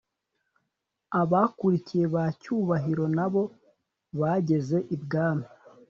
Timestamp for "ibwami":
4.95-5.47